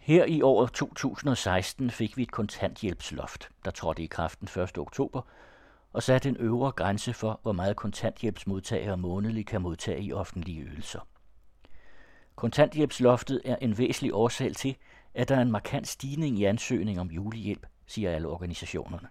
[0.00, 4.78] Her i året 2016 fik vi et kontanthjælpsloft, der trådte i kraft den 1.
[4.78, 5.22] oktober,
[5.92, 11.00] og satte en øvre grænse for, hvor meget kontanthjælpsmodtagere månedligt kan modtage i offentlige ydelser.
[12.36, 14.76] Kontanthjælpsloftet er en væsentlig årsag til,
[15.14, 19.08] at der er en markant stigning i ansøgning om julehjælp, siger alle organisationerne.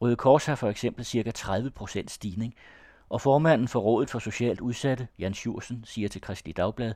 [0.00, 1.30] Røde Kors har for eksempel ca.
[1.30, 2.54] 30 procent stigning,
[3.08, 6.94] og formanden for Rådet for Socialt Udsatte, Jan Sjursen, siger til Kristelig Dagblad,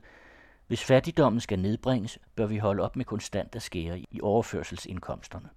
[0.67, 5.49] hvis fattigdommen skal nedbringes, bør vi holde op med konstant at skære i overførselsindkomsterne.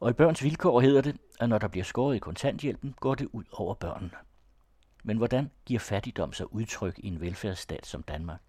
[0.00, 3.28] Og i børns vilkår hedder det, at når der bliver skåret i kontanthjælpen, går det
[3.32, 4.10] ud over børnene.
[5.04, 8.40] Men hvordan giver fattigdom sig udtryk i en velfærdsstat som Danmark?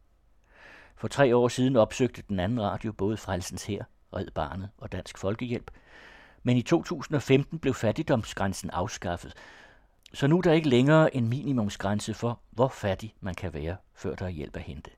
[0.96, 5.18] For tre år siden opsøgte den anden radio både Frelsens Her, Red Barnet og Dansk
[5.18, 5.72] Folkehjælp.
[6.44, 9.34] Men i 2015 blev fattigdomsgrænsen afskaffet,
[10.14, 14.16] så nu er der ikke længere en minimumsgrænse for, hvor fattig man kan være, før
[14.16, 14.92] der er hjælp at hente.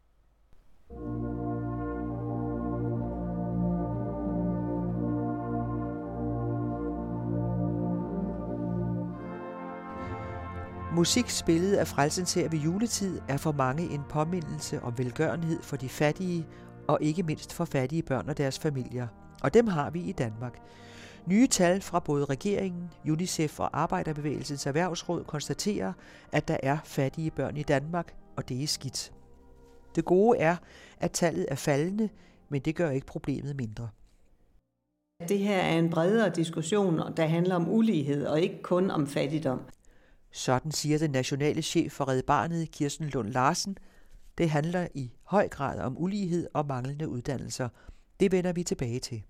[10.95, 15.75] Musik spillet af Frelsens her ved juletid er for mange en påmindelse om velgørenhed for
[15.75, 16.47] de fattige,
[16.87, 19.07] og ikke mindst for fattige børn og deres familier.
[19.43, 20.59] Og dem har vi i Danmark.
[21.25, 25.93] Nye tal fra både regeringen, UNICEF og Arbejderbevægelsens Erhvervsråd konstaterer,
[26.31, 29.11] at der er fattige børn i Danmark, og det er skidt.
[29.95, 30.55] Det gode er,
[30.99, 32.09] at tallet er faldende,
[32.49, 33.89] men det gør ikke problemet mindre.
[35.29, 39.61] Det her er en bredere diskussion, der handler om ulighed og ikke kun om fattigdom.
[40.31, 43.77] Sådan siger den nationale chef for Red Barnet, Kirsten Lund Larsen.
[44.37, 47.69] Det handler i høj grad om ulighed og manglende uddannelser.
[48.19, 49.23] Det vender vi tilbage til.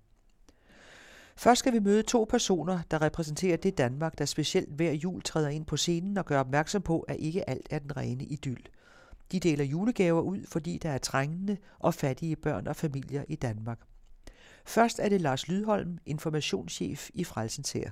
[1.36, 5.48] Først skal vi møde to personer, der repræsenterer det Danmark, der specielt hver jul træder
[5.48, 8.68] ind på scenen og gør opmærksom på, at ikke alt er den rene idyll.
[9.32, 13.78] De deler julegaver ud, fordi der er trængende og fattige børn og familier i Danmark.
[14.66, 17.90] Først er det Lars Lydholm, informationschef i Frelsens her.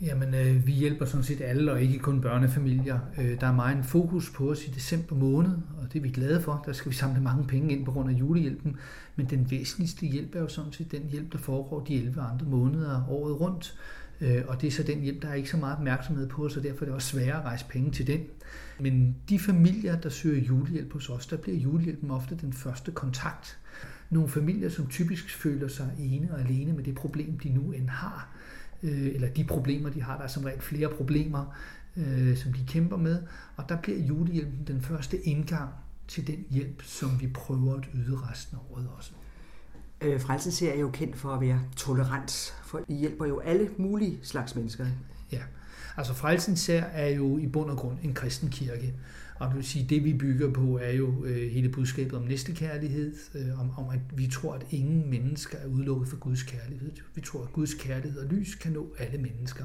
[0.00, 2.98] Jamen, øh, vi hjælper sådan set alle, og ikke kun børnefamilier.
[3.18, 5.50] Øh, der er meget en fokus på os i december måned,
[5.82, 6.62] og det er vi glade for.
[6.66, 8.76] Der skal vi samle mange penge ind på grund af julehjælpen.
[9.16, 12.46] Men den væsentligste hjælp er jo sådan set den hjælp, der foregår de 11 andre
[12.46, 13.78] måneder året rundt.
[14.20, 16.60] Øh, og det er så den hjælp, der er ikke så meget opmærksomhed på, så
[16.60, 18.20] derfor er det også sværere at rejse penge til den.
[18.80, 23.58] Men de familier, der søger julehjælp hos os, der bliver julehjælpen ofte den første kontakt.
[24.10, 27.88] Nogle familier, som typisk føler sig ene og alene med det problem, de nu end
[27.88, 28.28] har,
[28.82, 30.16] øh, eller de problemer, de har.
[30.16, 31.56] Der er som regel flere problemer,
[31.96, 33.22] øh, som de kæmper med,
[33.56, 35.70] og der bliver julehjælpen den første indgang
[36.08, 39.12] til den hjælp, som vi prøver at yde resten af året også.
[40.00, 44.18] Øh, Frelsens er jo kendt for at være tolerant, for I hjælper jo alle mulige
[44.22, 44.86] slags mennesker.
[45.32, 45.42] Ja,
[45.96, 48.94] altså Frelsens er jo i bund og grund en kristen kirke,
[49.38, 53.14] og det vil sige, det vi bygger på er jo øh, hele budskabet om næstekærlighed,
[53.34, 56.92] øh, om, om at vi tror, at ingen mennesker er udelukket for Guds kærlighed.
[57.14, 59.64] Vi tror, at Guds kærlighed og lys kan nå alle mennesker.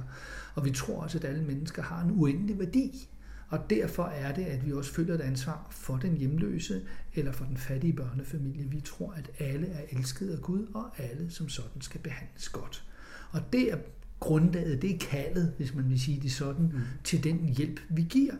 [0.55, 3.09] Og vi tror også, at alle mennesker har en uendelig værdi.
[3.51, 6.81] Og derfor er det, at vi også føler et ansvar for den hjemløse
[7.13, 8.69] eller for den fattige børnefamilie.
[8.69, 12.83] Vi tror, at alle er elsket af Gud, og alle som sådan skal behandles godt.
[13.31, 13.77] Og det er
[14.19, 16.79] grundlaget, det er kaldet, hvis man vil sige det sådan, mm.
[17.03, 18.33] til den hjælp, vi giver.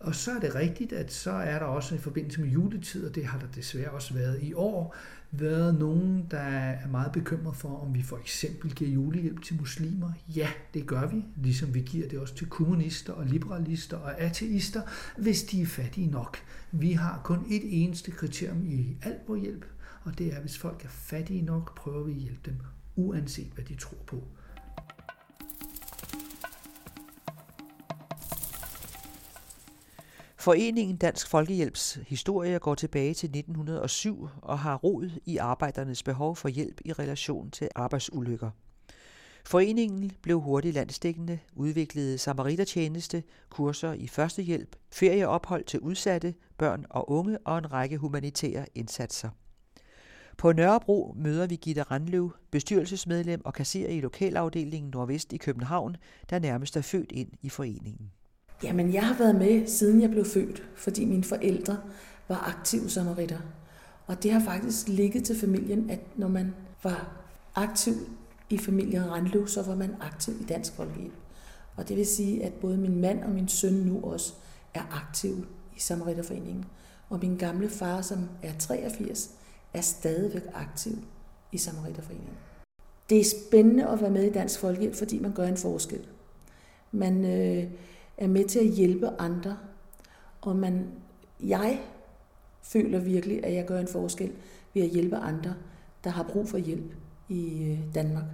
[0.00, 3.14] Og så er det rigtigt, at så er der også i forbindelse med juletid, og
[3.14, 4.96] det har der desværre også været i år,
[5.30, 10.12] været nogen, der er meget bekymret for, om vi for eksempel giver julehjælp til muslimer.
[10.36, 14.82] Ja, det gør vi, ligesom vi giver det også til kommunister og liberalister og ateister,
[15.16, 16.38] hvis de er fattige nok.
[16.72, 19.64] Vi har kun et eneste kriterium i alt vores hjælp,
[20.04, 22.56] og det er, at hvis folk er fattige nok, prøver vi at hjælpe dem,
[22.96, 24.24] uanset hvad de tror på.
[30.40, 36.48] Foreningen Dansk Folkehjælps historie går tilbage til 1907 og har rod i arbejdernes behov for
[36.48, 38.50] hjælp i relation til arbejdsulykker.
[39.44, 47.38] Foreningen blev hurtigt landstækkende, udviklede samaritertjeneste, kurser i førstehjælp, ferieophold til udsatte, børn og unge
[47.38, 49.30] og en række humanitære indsatser.
[50.36, 55.96] På Nørrebro møder vi Gitte Randløv, bestyrelsesmedlem og kasserer i lokalafdelingen Nordvest i København,
[56.30, 58.10] der nærmest er født ind i foreningen.
[58.62, 61.78] Jamen, jeg har været med, siden jeg blev født, fordi mine forældre
[62.28, 63.38] var aktive samaritter.
[64.06, 67.16] Og det har faktisk ligget til familien, at når man var
[67.54, 67.94] aktiv
[68.50, 71.14] i familien Randløv, så var man aktiv i Dansk Folkehjælp.
[71.76, 74.32] Og det vil sige, at både min mand og min søn nu også
[74.74, 75.46] er aktive
[75.76, 76.64] i Samaritterforeningen.
[77.08, 79.30] Og min gamle far, som er 83,
[79.74, 80.98] er stadigvæk aktiv
[81.52, 82.34] i Samaritterforeningen.
[83.10, 86.06] Det er spændende at være med i Dansk Folkehjælp, fordi man gør en forskel.
[86.92, 87.64] Man øh,
[88.18, 89.56] er med til at hjælpe andre.
[90.40, 90.90] Og man,
[91.40, 91.80] jeg
[92.62, 94.32] føler virkelig, at jeg gør en forskel
[94.74, 95.54] ved at hjælpe andre
[96.04, 96.94] der har brug for hjælp
[97.28, 98.24] i øh, Danmark.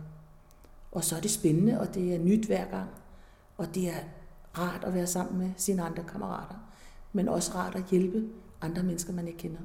[0.93, 2.91] Og så er det spændende, og det er nyt hver gang.
[3.57, 4.01] Og det er
[4.59, 6.55] rart at være sammen med sine andre kammerater.
[7.13, 8.29] Men også rart at hjælpe
[8.61, 9.61] andre mennesker, man ikke kender.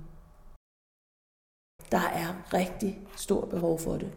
[1.92, 4.12] Der er rigtig stor behov for det.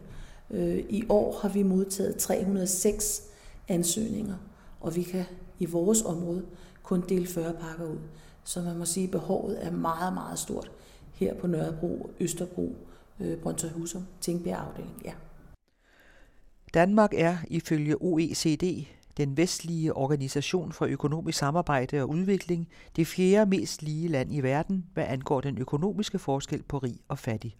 [0.49, 3.21] Øh, I år har vi modtaget 306
[3.67, 4.35] ansøgninger,
[4.79, 5.25] og vi kan
[5.59, 6.45] i vores område
[6.83, 7.99] kun dele 40 pakker ud.
[8.43, 10.71] Så man må sige, at behovet er meget, meget stort
[11.13, 12.75] her på Nørrebro, Østerbro,
[13.19, 15.01] øh, Brøndshøjhusum, Tingbjerg afdeling.
[15.05, 15.13] Ja.
[16.73, 18.85] Danmark er ifølge OECD,
[19.17, 24.85] den vestlige organisation for økonomisk samarbejde og udvikling, det fjerde mest lige land i verden,
[24.93, 27.57] hvad angår den økonomiske forskel på rig og fattig.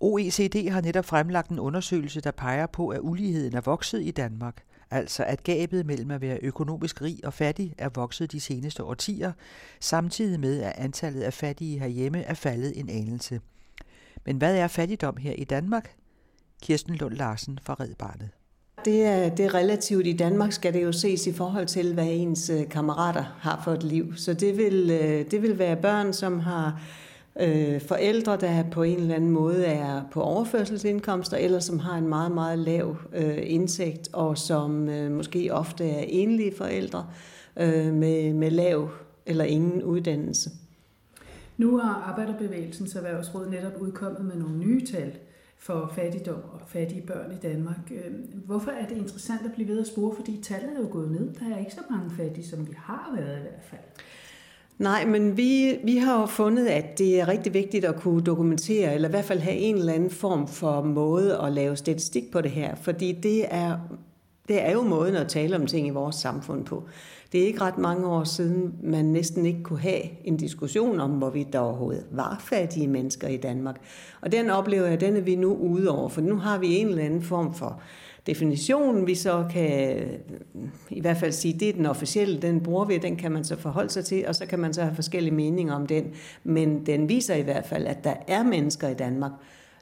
[0.00, 4.62] OECD har netop fremlagt en undersøgelse, der peger på, at uligheden er vokset i Danmark,
[4.90, 9.32] altså at gabet mellem at være økonomisk rig og fattig er vokset de seneste årtier,
[9.80, 13.40] samtidig med at antallet af fattige herhjemme er faldet en anelse.
[14.26, 15.94] Men hvad er fattigdom her i Danmark?
[16.62, 18.30] Kirsten Lund Larsen fra Red Barnet.
[18.84, 20.06] Det er, det er relativt.
[20.06, 23.72] I Danmark skal det jo ses i forhold til, hvad ens øh, kammerater har for
[23.72, 24.16] et liv.
[24.16, 26.80] Så det vil, øh, det vil være børn, som har
[27.40, 32.08] øh, forældre, der på en eller anden måde er på overførselsindkomster, eller som har en
[32.08, 37.06] meget, meget lav øh, indtægt, og som øh, måske ofte er enlige forældre
[37.56, 38.90] øh, med, med lav
[39.26, 40.50] eller ingen uddannelse.
[41.56, 45.12] Nu har Arbejderbevægelsens Erhvervsråd netop udkommet med nogle nye tal
[45.58, 47.90] for fattigdom og fattige børn i Danmark.
[47.90, 48.12] Øh,
[48.46, 50.16] hvorfor er det interessant at blive ved at spore?
[50.16, 51.34] Fordi tallet er jo gået ned.
[51.34, 53.80] Der er ikke så mange fattige, som vi har været i hvert fald.
[54.78, 58.94] Nej, men vi, vi har jo fundet, at det er rigtig vigtigt at kunne dokumentere,
[58.94, 62.40] eller i hvert fald have en eller anden form for måde at lave statistik på
[62.40, 63.76] det her, fordi det er,
[64.48, 66.84] det er jo måden at tale om ting i vores samfund på.
[67.32, 71.10] Det er ikke ret mange år siden, man næsten ikke kunne have en diskussion om,
[71.10, 73.76] hvorvidt der overhovedet var fattige mennesker i Danmark.
[74.20, 76.88] Og den oplever jeg, den er vi nu ude over, for nu har vi en
[76.88, 77.80] eller anden form for
[78.26, 80.00] definition, vi så kan
[80.90, 83.56] i hvert fald sige, det er den officielle, den bruger vi, den kan man så
[83.56, 86.04] forholde sig til, og så kan man så have forskellige meninger om den.
[86.44, 89.32] Men den viser i hvert fald, at der er mennesker i Danmark,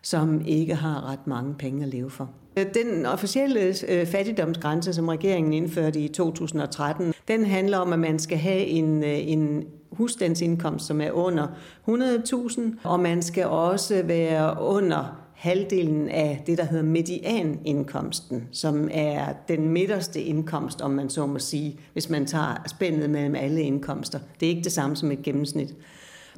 [0.02, 2.30] som ikke har ret mange penge at leve for.
[2.74, 8.38] Den officielle øh, fattigdomsgrænse, som regeringen indførte i 2013, den handler om, at man skal
[8.38, 11.46] have en, øh, en husstandsindkomst, som er under
[11.88, 19.32] 100.000, og man skal også være under halvdelen af det, der hedder medianindkomsten, som er
[19.48, 24.18] den midterste indkomst, om man så må sige, hvis man tager spændet mellem alle indkomster.
[24.40, 25.74] Det er ikke det samme som et gennemsnit.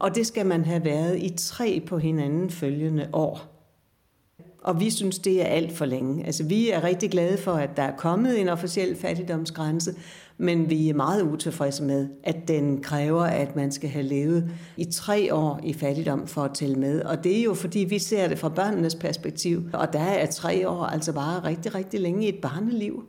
[0.00, 3.40] Og det skal man have været i tre på hinanden følgende år.
[4.62, 6.26] Og vi synes, det er alt for længe.
[6.26, 9.94] Altså, vi er rigtig glade for, at der er kommet en officiel fattigdomsgrænse,
[10.38, 14.84] men vi er meget utilfredse med, at den kræver, at man skal have levet i
[14.84, 17.02] tre år i fattigdom for at tælle med.
[17.02, 20.68] Og det er jo fordi, vi ser det fra børnenes perspektiv, og der er tre
[20.68, 23.04] år altså bare rigtig, rigtig længe i et barneliv.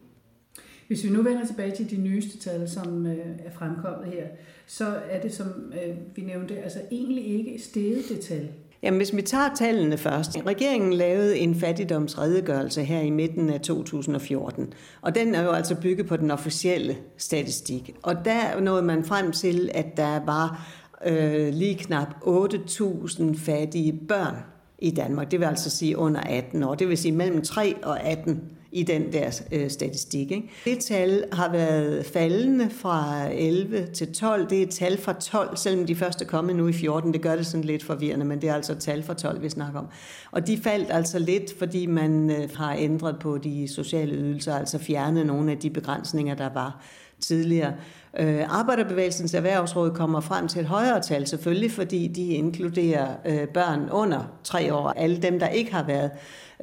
[0.88, 4.27] Hvis vi nu vender tilbage til de nyeste tal, som øh, er fremkommet her,
[4.68, 5.48] så er det, som
[5.86, 8.50] øh, vi nævnte, altså egentlig ikke steget det tal.
[8.86, 10.38] Jamen, hvis vi tager tallene først.
[10.46, 16.08] Regeringen lavede en fattigdomsredegørelse her i midten af 2014, og den er jo altså bygget
[16.08, 17.96] på den officielle statistik.
[18.04, 20.68] Og der nåede man frem til, at der var
[21.06, 24.36] øh, lige knap 8.000 fattige børn
[24.80, 25.32] i Danmark.
[25.32, 26.75] Det vil altså sige under 18 år.
[26.75, 28.42] Det vil sige mellem 3 og 18
[28.75, 30.32] i den der øh, statistik.
[30.32, 30.50] Ikke?
[30.65, 34.50] Det tal har været faldende fra 11 til 12.
[34.50, 37.13] Det er et tal fra 12, selvom de første er kommet nu i 14.
[37.13, 39.50] Det gør det sådan lidt forvirrende, men det er altså et tal fra 12, vi
[39.50, 39.88] snakker om.
[40.32, 44.77] Og de faldt altså lidt, fordi man øh, har ændret på de sociale ydelser, altså
[44.77, 46.82] fjernet nogle af de begrænsninger, der var
[47.20, 47.74] tidligere.
[48.19, 53.89] Øh, Arbejderbevægelsens Erhvervsråd kommer frem til et højere tal selvfølgelig, fordi de inkluderer øh, børn
[53.91, 56.12] under tre år, alle dem, der ikke har været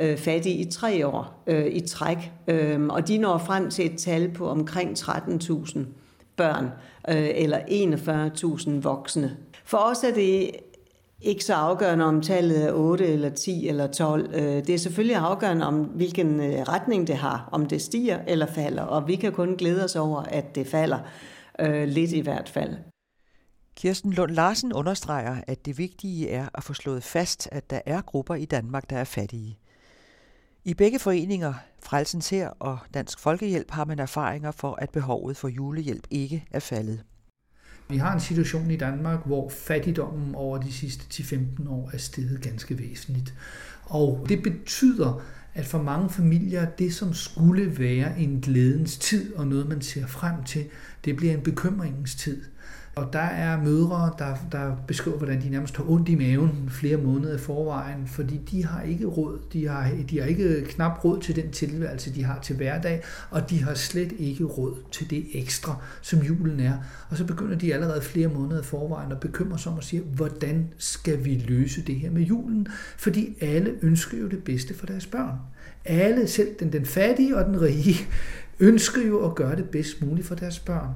[0.00, 2.32] øh, fattige i tre år øh, i træk.
[2.49, 5.78] Øh, og de når frem til et tal på omkring 13.000
[6.37, 6.64] børn
[7.09, 9.37] øh, eller 41.000 voksne.
[9.64, 10.50] For os er det
[11.21, 14.30] ikke så afgørende om tallet er 8 eller 10 eller 12.
[14.35, 18.47] Øh, det er selvfølgelig afgørende om, hvilken øh, retning det har, om det stiger eller
[18.47, 18.82] falder.
[18.82, 20.99] Og vi kan kun glæde os over, at det falder
[21.62, 22.76] øh, lidt i hvert fald.
[23.76, 28.00] Kirsten Lund Larsen understreger, at det vigtige er at få slået fast, at der er
[28.00, 29.59] grupper i Danmark, der er fattige.
[30.64, 35.49] I begge foreninger, Frelsens Her og Dansk Folkehjælp, har man erfaringer for, at behovet for
[35.49, 37.02] julehjælp ikke er faldet.
[37.88, 42.40] Vi har en situation i Danmark, hvor fattigdommen over de sidste 10-15 år er steget
[42.42, 43.35] ganske væsentligt.
[43.85, 45.23] Og det betyder,
[45.54, 50.06] at for mange familier, det som skulle være en glædens tid og noget, man ser
[50.06, 50.64] frem til,
[51.04, 52.42] det bliver en bekymringens tid.
[52.94, 56.96] Og der er mødre, der, der beskriver, hvordan de nærmest har ondt i maven flere
[56.96, 59.38] måneder i forvejen, fordi de har ikke råd.
[59.52, 63.50] De har, de har ikke knap råd til den tilværelse, de har til hverdag, og
[63.50, 66.72] de har slet ikke råd til det ekstra, som julen er.
[67.11, 70.02] Og så begynder de allerede flere måneder i forvejen at bekymre sig om og sige,
[70.02, 72.68] hvordan skal vi løse det her med julen?
[72.96, 75.37] Fordi alle ønsker jo det bedste for deres børn.
[75.84, 77.96] Alle, selv den, den fattige og den rige,
[78.61, 80.90] ønsker jo at gøre det bedst muligt for deres børn.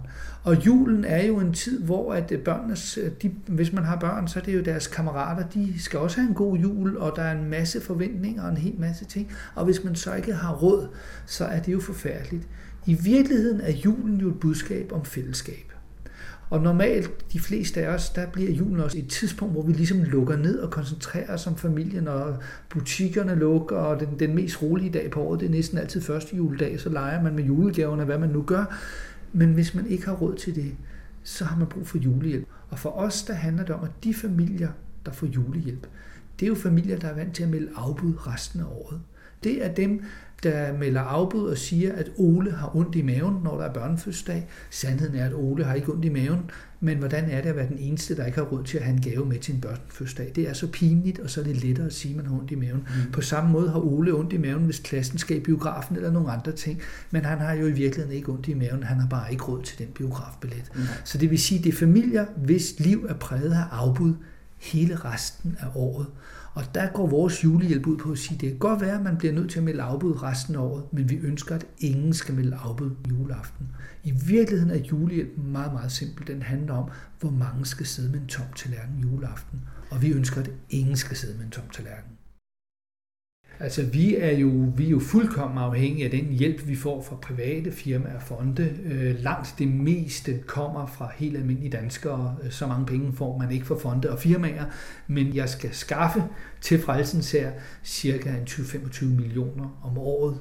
[0.45, 3.97] Og julen er jo en tid, hvor at øh, børnenes, øh, de, hvis man har
[3.97, 7.13] børn, så er det jo deres kammerater, de skal også have en god jul, og
[7.17, 9.33] der er en masse forventninger og en hel masse ting.
[9.55, 10.89] Og hvis man så ikke har råd,
[11.27, 12.49] så er det jo forfærdeligt.
[12.87, 15.76] I virkeligheden er julen jo et budskab om fællesskab.
[16.51, 20.03] Og normalt, de fleste af os, der bliver julen også et tidspunkt, hvor vi ligesom
[20.03, 22.37] lukker ned og koncentrerer os om familien, og
[22.69, 26.37] butikkerne lukker, og den, den mest rolige dag på året, det er næsten altid første
[26.37, 28.79] juledag, så leger man med julegaverne, hvad man nu gør.
[29.33, 30.75] Men hvis man ikke har råd til det,
[31.23, 32.47] så har man brug for julehjælp.
[32.71, 34.69] Og for os, der handler det om, at de familier,
[35.07, 35.87] der får julehjælp,
[36.41, 39.01] det er jo familier, der er vant til at melde afbud resten af året.
[39.45, 40.03] Det er dem,
[40.43, 44.49] der melder afbud og siger, at Ole har ondt i maven, når der er børnefødselsdag.
[44.71, 46.51] Sandheden er, at Ole har ikke ondt i maven,
[46.81, 48.95] men hvordan er det at være den eneste, der ikke har råd til at have
[48.97, 50.33] en gave med til en børnefødselsdag?
[50.37, 52.51] Det er så pinligt, og så er det lettere at sige, at man har ondt
[52.51, 52.89] i maven.
[53.05, 53.13] Mm.
[53.13, 56.33] På samme måde har Ole ondt i maven, hvis klassen skal i biografen eller nogle
[56.33, 59.33] andre ting, men han har jo i virkeligheden ikke ondt i maven, han har bare
[59.33, 60.71] ikke råd til den biografbillet.
[60.75, 60.83] Mm.
[61.05, 64.15] Så det vil sige, at det er familier, hvis liv er præget af afbud
[64.59, 66.07] hele resten af året.
[66.57, 69.17] Og der går vores julehjælp ud på at sige, det kan godt være, at man
[69.17, 72.35] bliver nødt til at melde afbud resten af året, men vi ønsker, at ingen skal
[72.35, 73.67] melde afbud juleaften.
[74.05, 76.27] I virkeligheden er julehjælpen meget, meget simpel.
[76.27, 79.61] Den handler om, hvor mange skal sidde med en tom tallerken juleaften.
[79.91, 82.16] Og vi ønsker, at ingen skal sidde med en tom tallerken.
[83.61, 87.17] Altså vi er jo, vi er jo fuldkommen afhængige af den hjælp, vi får fra
[87.17, 88.77] private firmaer og fonde.
[88.85, 92.37] Øh, langt det meste kommer fra helt almindelige danskere.
[92.43, 94.65] Øh, så mange penge får man ikke fra fonde og firmaer.
[95.07, 96.25] Men jeg skal skaffe
[96.61, 97.51] til frelsens her
[97.85, 100.39] cirka 20-25 millioner om året.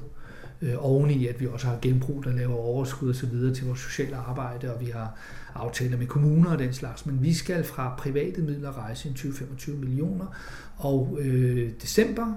[0.62, 3.54] Øh, oven i, at vi også har genbrug, der laver overskud osv.
[3.54, 5.18] til vores sociale arbejde, og vi har
[5.54, 7.06] aftaler med kommuner og den slags.
[7.06, 10.26] Men vi skal fra private midler rejse en 20-25 millioner.
[10.76, 12.34] Og øh, december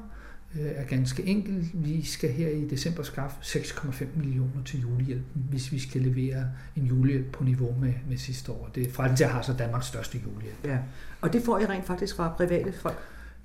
[0.56, 1.70] er ganske enkel.
[1.74, 6.86] Vi skal her i december skaffe 6,5 millioner til julehjælpen, hvis vi skal levere en
[6.86, 8.70] julehjælp på niveau med, med sidste år.
[8.75, 10.65] Det er til har så Danmarks største julehjælp.
[10.65, 10.77] Ja.
[11.22, 12.98] Og det får I rent faktisk fra private folk?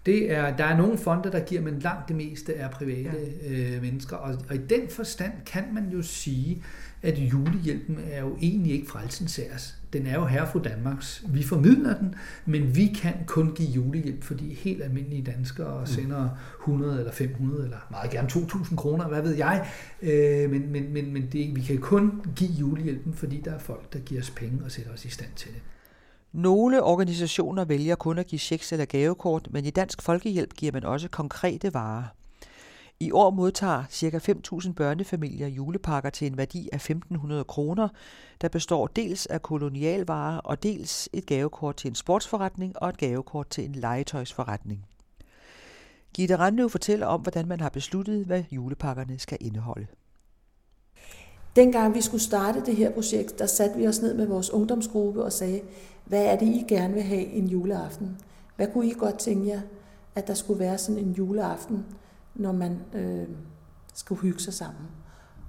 [0.06, 3.10] Det er, der er nogle fonde, der giver, men langt det meste er private
[3.42, 3.50] ja.
[3.50, 4.16] øh, mennesker.
[4.16, 6.62] Og, og i den forstand kan man jo sige,
[7.02, 9.76] at julehjælpen er jo egentlig ikke frelsens æres.
[9.94, 11.24] Den er jo herre for Danmarks.
[11.28, 12.14] Vi formidler den,
[12.46, 15.86] men vi kan kun give julehjælp, fordi helt almindelige danskere mm.
[15.86, 16.28] sender
[16.60, 19.66] 100 eller 500 eller meget gerne 2.000 kroner, hvad ved jeg.
[20.02, 23.92] Øh, men men, men, men det, vi kan kun give julehjælpen, fordi der er folk,
[23.92, 25.60] der giver os penge og sætter os i stand til det.
[26.32, 30.84] Nogle organisationer vælger kun at give checks eller gavekort, men i Dansk Folkehjælp giver man
[30.84, 32.04] også konkrete varer.
[33.00, 34.18] I år modtager ca.
[34.18, 37.88] 5.000 børnefamilier julepakker til en værdi af 1.500 kroner,
[38.40, 43.48] der består dels af kolonialvarer og dels et gavekort til en sportsforretning og et gavekort
[43.48, 44.86] til en legetøjsforretning.
[46.14, 49.86] Gitte Randløv fortæller om, hvordan man har besluttet, hvad julepakkerne skal indeholde.
[51.56, 55.24] Dengang vi skulle starte det her projekt, der satte vi os ned med vores ungdomsgruppe
[55.24, 55.60] og sagde,
[56.04, 58.16] hvad er det, I gerne vil have en juleaften?
[58.56, 59.60] Hvad kunne I godt tænke jer,
[60.14, 61.86] at der skulle være sådan en juleaften,
[62.34, 63.28] når man øh,
[63.94, 64.86] skulle hygge sig sammen?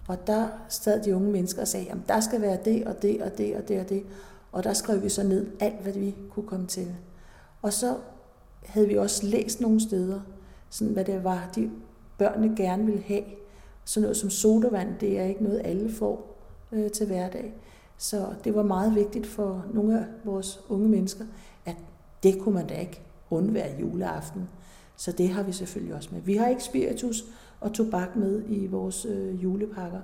[0.07, 3.21] Og der sad de unge mennesker og sagde, at der skal være det og det
[3.21, 4.03] og det og det og det.
[4.51, 6.95] Og der skrev vi så ned alt, hvad vi kunne komme til.
[7.61, 7.97] Og så
[8.65, 10.21] havde vi også læst nogle steder,
[10.69, 11.71] sådan hvad det var, de
[12.17, 13.23] børnene gerne ville have.
[13.85, 16.37] Sådan noget som sodavand, det er ikke noget, alle får
[16.71, 17.53] øh, til hverdag.
[17.97, 21.25] Så det var meget vigtigt for nogle af vores unge mennesker,
[21.65, 21.75] at
[22.23, 24.49] det kunne man da ikke undvære juleaften.
[24.97, 26.21] Så det har vi selvfølgelig også med.
[26.21, 27.23] Vi har ikke spiritus
[27.59, 30.01] og tobak med i vores øh, julepakker,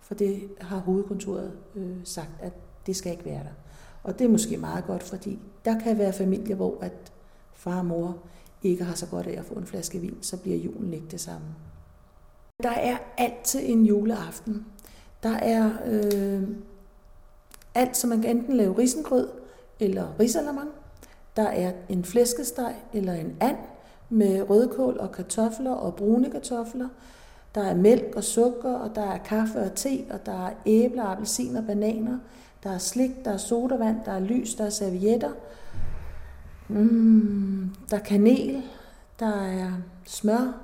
[0.00, 2.52] for det har hovedkontoret øh, sagt, at
[2.86, 3.54] det skal ikke være der.
[4.02, 7.12] Og det er måske meget godt, fordi der kan være familier, hvor at
[7.52, 8.18] far og mor
[8.62, 11.20] ikke har så godt af at få en flaske vin, så bliver julen ikke det
[11.20, 11.46] samme.
[12.62, 14.66] Der er altid en juleaften.
[15.22, 16.42] Der er øh,
[17.74, 19.28] alt, som man kan enten lave risengrød
[19.80, 20.68] eller risalamang.
[21.36, 23.56] Der er en flæskesteg eller en and
[24.10, 26.88] med rødkål og kartofler og brune kartofler.
[27.54, 31.04] Der er mælk og sukker, og der er kaffe og te, og der er æbler,
[31.04, 32.18] appelsiner, bananer.
[32.62, 35.30] Der er slik, der er sodavand, der er lys, der er servietter.
[36.68, 38.62] Mm, der er kanel,
[39.20, 39.72] der er
[40.04, 40.60] smør,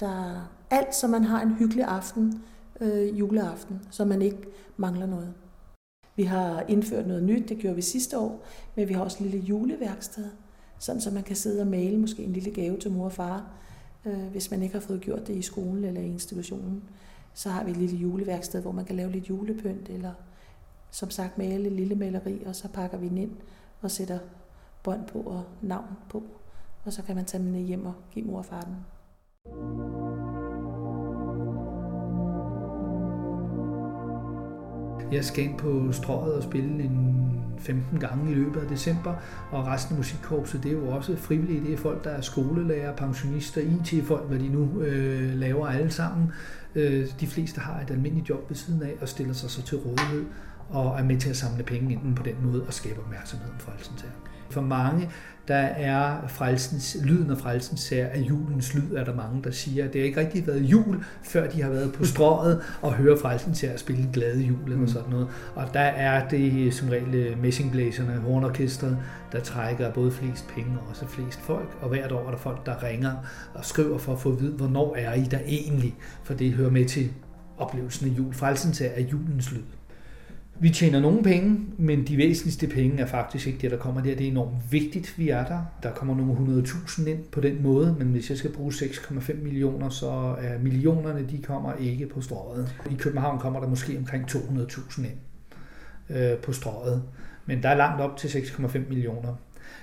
[0.00, 2.42] der er alt, så man har en hyggelig aften,
[2.80, 5.34] øh, juleaften, så man ikke mangler noget.
[6.16, 8.44] Vi har indført noget nyt, det gjorde vi sidste år,
[8.74, 10.24] men vi har også et lille juleværksted,
[10.78, 13.50] sådan så man kan sidde og male måske en lille gave til mor og far,
[14.04, 16.82] øh, hvis man ikke har fået gjort det i skolen eller i institutionen.
[17.34, 20.12] Så har vi et lille juleværksted, hvor man kan lave lidt julepynt, eller
[20.90, 23.32] som sagt male et lille maleri, og så pakker vi den ind
[23.80, 24.18] og sætter
[24.82, 26.22] bånd på og navn på.
[26.84, 28.76] Og så kan man tage dem hjem og give mor og far den.
[35.12, 39.14] Jeg skal ind på strået og spille en 15 gange i løbet af december,
[39.50, 41.64] og resten af musikkorpset, det er jo også frivillige.
[41.64, 46.32] Det er folk, der er skolelærer, pensionister, IT-folk, hvad de nu øh, laver alle sammen.
[46.74, 49.78] Øh, de fleste har et almindeligt job ved siden af og stiller sig så til
[49.78, 50.24] rådighed
[50.68, 53.58] og er med til at samle penge ind på den måde og skabe opmærksomhed om
[53.58, 54.35] frelsens her.
[54.50, 55.10] For mange,
[55.48, 59.88] der er frelsens, lyden af frelsens sær af julens lyd, er der mange, der siger.
[59.88, 63.58] Det har ikke rigtig været jul, før de har været på strået og hører frelsens
[63.58, 64.88] sær spille glade jul eller mm.
[64.88, 65.28] sådan noget.
[65.54, 68.98] Og der er det som regel øh, messingblæserne, hornorkestret,
[69.32, 71.78] der trækker både flest penge og også flest folk.
[71.80, 73.12] Og hvert år er der folk, der ringer
[73.54, 75.94] og skriver for at få at vide, hvornår er I der egentlig?
[76.24, 77.10] For det hører med til
[77.58, 78.34] oplevelsen af jul.
[78.34, 79.62] Frelsens er julens lyd.
[80.60, 84.14] Vi tjener nogle penge, men de væsentligste penge er faktisk ikke det, der kommer der.
[84.14, 85.60] Det er enormt vigtigt, vi er der.
[85.82, 89.88] Der kommer nogle 100.000 ind på den måde, men hvis jeg skal bruge 6,5 millioner,
[89.88, 92.74] så er millionerne, de kommer ikke på strøget.
[92.90, 95.18] I København kommer der måske omkring 200.000 ind
[96.10, 97.02] øh, på strøget,
[97.46, 99.34] men der er langt op til 6,5 millioner.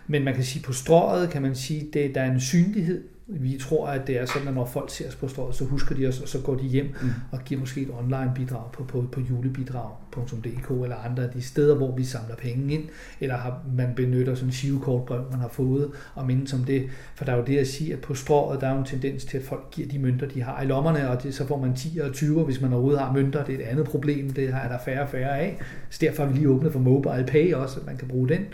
[0.07, 3.03] Men man kan sige, på strøget kan man sige, at der er en synlighed
[3.39, 5.95] vi tror, at det er sådan, at når folk ser os på strået, så husker
[5.95, 7.09] de os, og så går de hjem mm.
[7.31, 11.75] og giver måske et online bidrag på, på, på julebidrag.dk eller andre af de steder,
[11.75, 12.83] hvor vi samler penge ind,
[13.19, 16.89] eller har, man benytter sådan en sivekortbrev, man har fået, og mindes om det.
[17.15, 19.25] For der er jo det at sige, at på strået, der er jo en tendens
[19.25, 21.75] til, at folk giver de mønter, de har i lommerne, og det, så får man
[21.75, 23.45] 10 og 20, hvis man overhovedet har mønter.
[23.45, 25.59] Det er et andet problem, det er der færre og færre af.
[25.89, 28.45] Så derfor har vi lige åbnet for Mobile Pay også, at man kan bruge den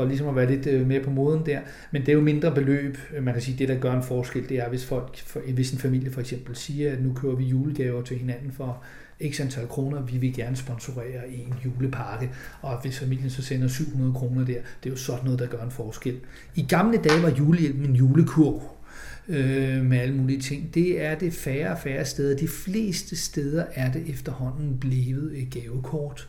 [0.00, 1.60] for ligesom at være lidt øh, mere på moden der.
[1.90, 2.98] Men det er jo mindre beløb.
[3.16, 5.78] Øh, man kan sige, det der gør en forskel, det er, hvis, folk, hvis en
[5.78, 8.82] familie for eksempel siger, at nu kører vi julegaver til hinanden for
[9.30, 12.30] x antal kroner, vi vil gerne sponsorere en julepakke,
[12.62, 15.62] og hvis familien så sender 700 kroner der, det er jo sådan noget, der gør
[15.62, 16.16] en forskel.
[16.54, 18.62] I gamle dage var julehjælpen en julekurv,
[19.28, 20.74] øh, med alle mulige ting.
[20.74, 22.36] Det er det færre og færre steder.
[22.36, 26.28] De fleste steder er det efterhånden blevet et gavekort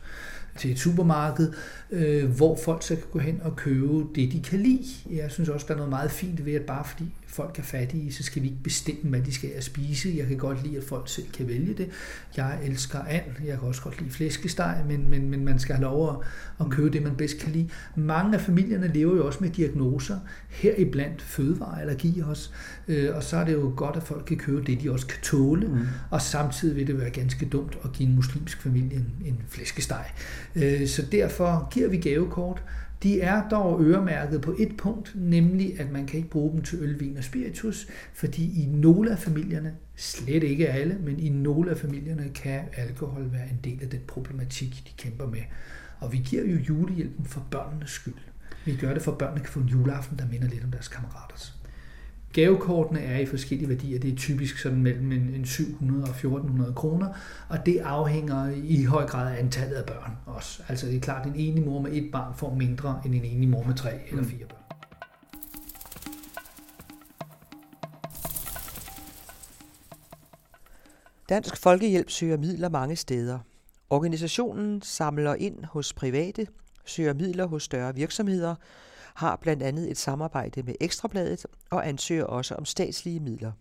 [0.58, 1.54] til et supermarked,
[1.92, 4.86] øh, hvor folk så kan gå hen og købe det, de kan lide.
[5.12, 8.14] Jeg synes også, der er noget meget fint ved, at bare fordi folk er fattige,
[8.14, 10.14] så skal vi ikke bestemme, hvad de skal at spise.
[10.18, 11.90] Jeg kan godt lide, at folk selv kan vælge det.
[12.38, 15.84] Jeg elsker and, jeg kan også godt lide flæskesteg, men, men, men man skal have
[15.84, 16.16] lov at,
[16.66, 17.70] at købe det, man bedst kan lide.
[17.96, 22.50] Mange af familierne lever jo også med diagnoser, heriblandt fødevareallergi også,
[22.88, 25.20] øh, og så er det jo godt, at folk kan købe det, de også kan
[25.22, 25.88] tåle, mm.
[26.10, 30.06] og samtidig vil det være ganske dumt at give en muslimsk familie en, en flæskesteg.
[30.56, 32.64] Øh, så derfor giver vi gavekort,
[33.04, 36.80] de er dog øremærket på et punkt, nemlig at man kan ikke bruge dem til
[36.82, 41.72] øl, vin og spiritus, fordi i nogle af familierne, slet ikke alle, men i nogle
[41.72, 45.42] af familierne kan alkohol være en del af den problematik, de kæmper med.
[46.00, 48.14] Og vi giver jo julehjælpen for børnenes skyld.
[48.66, 50.88] Vi gør det for, at børnene kan få en juleaften, der minder lidt om deres
[50.88, 51.61] kammeraters.
[52.34, 54.00] Gavekortene er i forskellige værdier.
[54.00, 57.08] Det er typisk sådan mellem en 700 og 1400 kroner,
[57.50, 60.64] og det afhænger i høj grad af antallet af børn også.
[60.68, 63.26] Altså det er klart, at en enig mor med et barn får mindre end en
[63.26, 64.58] enig mor med tre eller fire børn.
[71.30, 73.40] Dansk Folkehjælp søger midler mange steder.
[73.90, 76.48] Organisationen samler ind hos private,
[76.86, 78.56] søger midler hos større virksomheder,
[79.22, 83.52] har blandt andet et samarbejde med Ekstrabladet og ansøger også om statslige midler.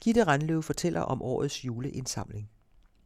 [0.00, 2.50] Gitte Randløv fortæller om årets juleindsamling.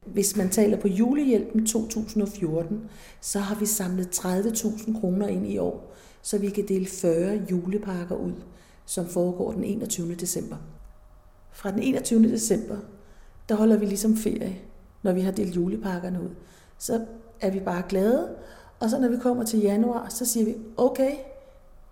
[0.06, 5.94] Hvis man taler på julehjælpen 2014, så har vi samlet 30.000 kroner ind i år,
[6.22, 8.32] så vi kan dele 40 julepakker ud,
[8.86, 10.14] som foregår den 21.
[10.14, 10.56] december.
[11.52, 12.22] Fra den 21.
[12.22, 12.76] december,
[13.48, 14.58] der holder vi ligesom ferie,
[15.02, 16.30] når vi har delt julepakkerne ud.
[16.78, 17.06] Så
[17.40, 18.28] er vi bare glade,
[18.80, 21.12] og så når vi kommer til januar, så siger vi, okay,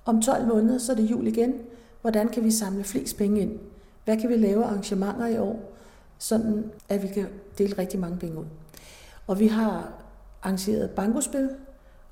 [0.05, 1.55] om 12 måneder, så er det jul igen.
[2.01, 3.59] Hvordan kan vi samle flest penge ind?
[4.05, 5.73] Hvad kan vi lave arrangementer i år,
[6.19, 7.27] sådan at vi kan
[7.59, 8.45] dele rigtig mange penge ud?
[9.27, 9.93] Og vi har
[10.43, 11.51] arrangeret bankospil,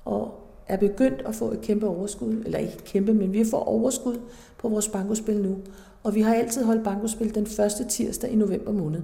[0.05, 4.17] og er begyndt at få et kæmpe overskud, eller ikke kæmpe, men vi får overskud
[4.57, 5.57] på vores bankospil nu.
[6.03, 9.01] Og vi har altid holdt bankospil den første tirsdag i november måned.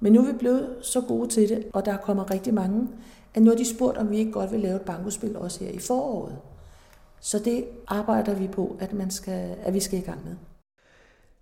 [0.00, 2.88] Men nu er vi blevet så gode til det, og der kommer rigtig mange,
[3.34, 5.70] at nu har de spurgt, om vi ikke godt vil lave et bankospil også her
[5.70, 6.36] i foråret.
[7.20, 10.36] Så det arbejder vi på, at, man skal, at vi skal i gang med.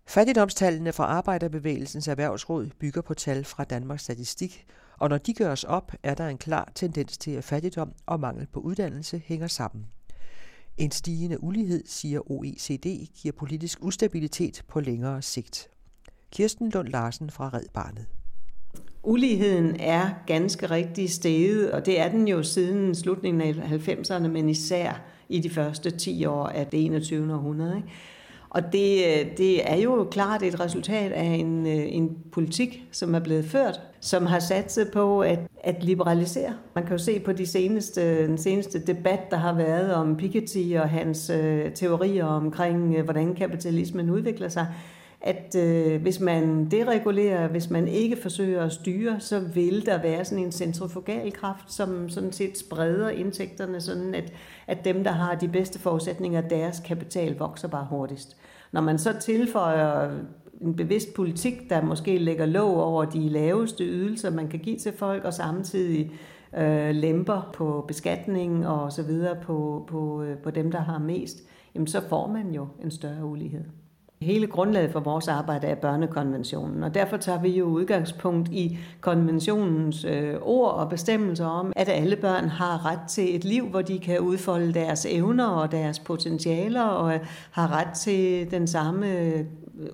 [0.09, 4.67] Fattigdomstallene fra Arbejderbevægelsens Erhvervsråd bygger på tal fra Danmarks Statistik
[4.99, 8.47] Og når de gøres op, er der en klar tendens til, at fattigdom og mangel
[8.53, 9.87] på uddannelse hænger sammen.
[10.79, 15.69] En stigende ulighed, siger OECD, giver politisk ustabilitet på længere sigt.
[16.33, 18.07] Kirsten Lund Larsen fra Red Barnet.
[19.03, 23.53] Uligheden er ganske rigtig steget, og det er den jo siden slutningen af
[23.89, 27.35] 90'erne, men især i de første 10 år af det 21.
[27.35, 27.77] århundrede.
[27.77, 27.89] Ikke?
[28.51, 33.15] Og det, øh, det er jo klart et resultat af en, øh, en politik, som
[33.15, 36.55] er blevet ført, som har sat sig på at, at liberalisere.
[36.75, 40.73] Man kan jo se på de seneste, den seneste debat, der har været om Piketty
[40.79, 44.67] og hans øh, teorier omkring, øh, hvordan kapitalismen udvikler sig,
[45.20, 50.24] at øh, hvis man deregulerer, hvis man ikke forsøger at styre, så vil der være
[50.24, 54.33] sådan en centrifugal kraft, som sådan set spreder indtægterne, sådan at,
[54.66, 58.37] at dem, der har de bedste forudsætninger, deres kapital vokser bare hurtigst.
[58.72, 60.11] Når man så tilføjer
[60.61, 64.92] en bevidst politik, der måske lægger låg over de laveste ydelser, man kan give til
[64.92, 66.12] folk, og samtidig
[66.57, 71.38] øh, lemper på beskatning og så videre på, på, øh, på dem, der har mest,
[71.74, 73.64] jamen så får man jo en større ulighed.
[74.20, 80.05] Hele grundlaget for vores arbejde er børnekonventionen, og derfor tager vi jo udgangspunkt i konventionens
[80.05, 83.98] øh, ord og bestemmelser om, at alle børn har ret til et liv, hvor de
[83.98, 89.44] kan udfolde deres evner og deres potentialer, og øh, har ret til den samme øh,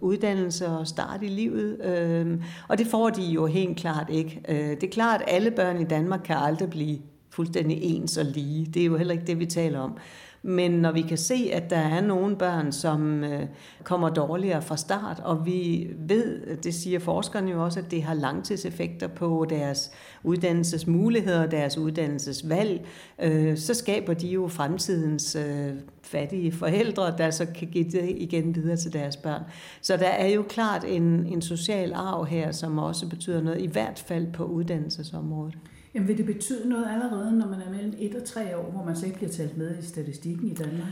[0.01, 1.85] uddannelse og start i livet.
[1.85, 4.41] Øh, og det får de jo helt klart ikke.
[4.49, 6.99] Øh, det er klart, at alle børn i Danmark kan aldrig blive
[7.31, 8.67] fuldstændig ens og lige.
[8.67, 9.99] Det er jo heller ikke det, vi taler om.
[10.45, 13.47] Men når vi kan se, at der er nogle børn, som øh,
[13.83, 18.15] kommer dårligere fra start, og vi ved, det siger forskerne jo også, at det har
[18.15, 19.91] langtidseffekter på deres
[20.23, 22.87] uddannelsesmuligheder, deres uddannelsesvalg,
[23.23, 28.55] øh, så skaber de jo fremtidens øh, fattige forældre, der så kan give det igen
[28.55, 29.43] videre til deres børn.
[29.81, 33.67] Så der er jo klart en, en social arv her, som også betyder noget, i
[33.67, 35.59] hvert fald på uddannelsesområdet.
[35.95, 38.85] Jamen vil det betyde noget allerede, når man er mellem 1 og 3 år, hvor
[38.85, 40.89] man så ikke bliver talt med i statistikken i Danmark?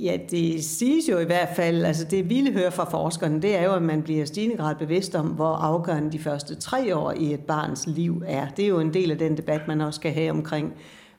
[0.00, 3.64] Ja, det siges jo i hvert fald, altså det vi hører fra forskerne, det er
[3.64, 7.34] jo, at man bliver stigende grad bevidst om, hvor afgørende de første tre år i
[7.34, 8.48] et barns liv er.
[8.56, 10.72] Det er jo en del af den debat, man også skal have omkring,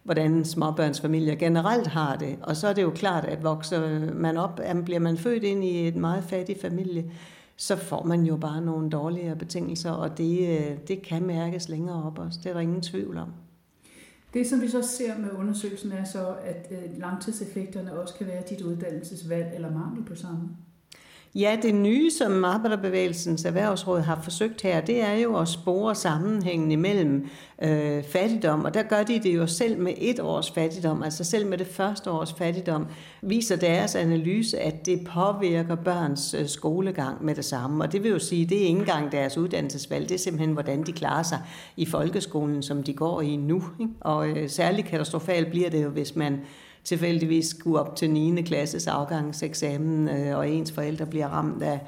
[0.03, 2.35] hvordan småbørnsfamilier generelt har det.
[2.41, 5.87] Og så er det jo klart, at vokser man op, bliver man født ind i
[5.87, 7.05] et meget fattig familie,
[7.57, 12.03] så får man jo bare nogle dårligere betingelser, og det, øh, det kan mærkes længere
[12.03, 12.39] op også.
[12.43, 13.29] Det er der ingen tvivl om.
[14.33, 18.43] Det, som vi så ser med undersøgelsen, er så, at øh, langtidseffekterne også kan være
[18.49, 20.49] dit uddannelsesvalg eller mangel på samme.
[21.35, 26.71] Ja, det nye, som Arbejderbevægelsens Erhvervsråd har forsøgt her, det er jo at spore sammenhængen
[26.71, 27.27] imellem
[27.61, 31.47] øh, fattigdom, og der gør de det jo selv med et års fattigdom, altså selv
[31.47, 32.87] med det første års fattigdom,
[33.21, 38.11] viser deres analyse, at det påvirker børns øh, skolegang med det samme, og det vil
[38.11, 41.39] jo sige, det er ikke engang deres uddannelsesvalg, det er simpelthen, hvordan de klarer sig
[41.77, 43.93] i folkeskolen, som de går i nu, ikke?
[44.01, 46.39] og øh, særligt katastrofalt bliver det jo, hvis man
[46.87, 48.41] tilfældigvis skulle op til 9.
[48.41, 51.79] klasses afgangseksamen, øh, og ens forældre bliver ramt af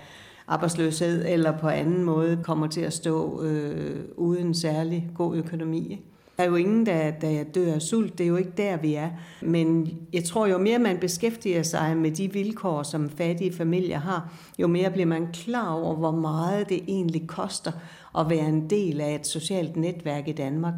[0.48, 6.02] arbejdsløshed, eller på anden måde kommer til at stå øh, uden særlig god økonomi.
[6.38, 8.18] Der er jo ingen, der, der dør af sult.
[8.18, 9.10] Det er jo ikke der, vi er.
[9.42, 14.34] Men jeg tror, jo mere man beskæftiger sig med de vilkår, som fattige familier har,
[14.60, 17.72] jo mere bliver man klar over, hvor meget det egentlig koster
[18.20, 20.74] at være en del af et socialt netværk i Danmark.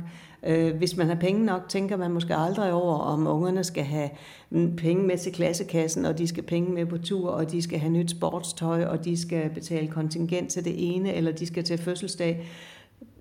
[0.46, 4.10] Øh, hvis man har penge nok, tænker man måske aldrig over, om ungerne skal have
[4.50, 7.80] mm, penge med til klassekassen, og de skal penge med på tur, og de skal
[7.80, 11.78] have nyt sportstøj, og de skal betale kontingent til det ene, eller de skal til
[11.78, 12.48] fødselsdag.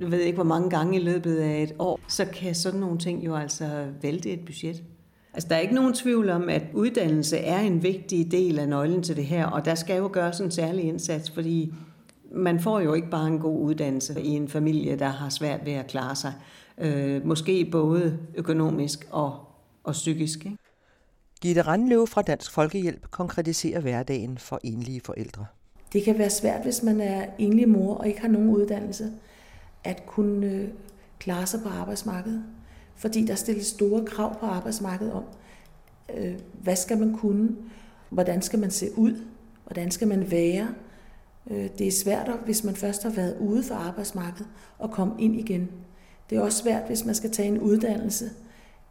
[0.00, 2.98] Jeg ved ikke, hvor mange gange i løbet af et år, så kan sådan nogle
[2.98, 4.82] ting jo altså vælte et budget.
[5.34, 9.02] Altså, der er ikke nogen tvivl om, at uddannelse er en vigtig del af nøglen
[9.02, 11.74] til det her, og der skal jo gøres en særlig indsats, fordi
[12.32, 15.72] man får jo ikke bare en god uddannelse i en familie, der har svært ved
[15.72, 16.32] at klare sig.
[16.78, 19.38] Øh, måske både økonomisk og,
[19.84, 20.44] og psykisk.
[20.44, 20.56] Ikke?
[21.42, 25.46] Gitte Randløv fra Dansk Folkehjælp konkretiserer hverdagen for enlige forældre.
[25.92, 29.12] Det kan være svært, hvis man er enlig mor og ikke har nogen uddannelse,
[29.84, 30.68] at kunne øh,
[31.18, 32.44] klare sig på arbejdsmarkedet.
[32.96, 35.24] Fordi der stilles store krav på arbejdsmarkedet om,
[36.16, 37.56] øh, hvad skal man kunne,
[38.10, 39.24] hvordan skal man se ud,
[39.64, 40.68] hvordan skal man være,
[41.50, 44.46] Øh, det er svært, hvis man først har været ude for arbejdsmarkedet
[44.78, 45.68] og komme ind igen.
[46.30, 48.30] Det er også svært, hvis man skal tage en uddannelse,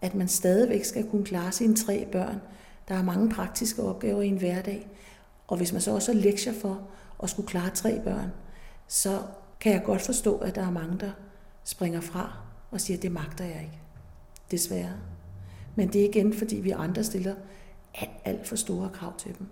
[0.02, 2.42] at man stadigvæk skal kunne klare sine tre børn.
[2.88, 4.88] Der er mange praktiske opgaver i en hverdag.
[5.48, 6.82] Og hvis man så også har lektier for
[7.24, 8.32] at skulle klare tre børn,
[8.88, 9.22] så
[9.60, 11.12] kan jeg godt forstå, at der er mange, der
[11.64, 12.38] springer fra
[12.72, 13.80] og siger, at det magter jeg ikke.
[14.52, 14.94] Desværre.
[15.76, 17.36] Men det er igen, fordi vi andre stiller
[17.96, 19.48] alt, alt for store krav til dem